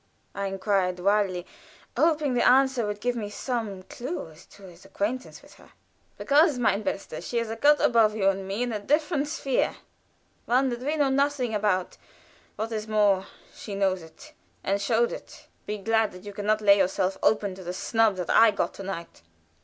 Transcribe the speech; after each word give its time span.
I 0.33 0.47
inquired, 0.47 0.99
wilily, 0.99 1.45
hoping 1.95 2.33
the 2.33 2.41
answer 2.43 2.87
would 2.87 2.99
give 2.99 3.15
me 3.15 3.29
some 3.29 3.83
clew 3.83 4.33
to 4.49 4.63
his 4.63 4.83
acquaintance 4.83 5.43
with 5.43 5.53
her. 5.61 5.73
"Because, 6.17 6.57
mein 6.57 6.81
Bester, 6.81 7.21
she 7.21 7.37
is 7.37 7.51
a 7.51 7.55
cut 7.55 7.79
above 7.79 8.15
you 8.15 8.27
and 8.27 8.47
me, 8.47 8.63
in 8.63 8.73
a 8.73 8.79
different 8.79 9.27
sphere, 9.27 9.75
one 10.45 10.69
that 10.69 10.79
we 10.81 10.95
know 10.95 11.09
nothing 11.09 11.53
about. 11.53 11.97
What 12.55 12.71
is 12.71 12.87
more, 12.87 13.27
she 13.53 13.75
knows 13.75 14.01
it, 14.01 14.33
and 14.63 14.81
shows 14.81 15.11
it. 15.11 15.47
Be 15.67 15.77
glad 15.77 16.13
that 16.13 16.23
you 16.23 16.33
can 16.33 16.47
not 16.47 16.61
lay 16.61 16.79
yourself 16.79 17.19
open 17.21 17.53
to 17.53 17.63
the 17.63 17.71
snub 17.71 18.15
that 18.15 18.31
I 18.31 18.49
got 18.49 18.73
to 18.73 18.83
night." 18.83 19.21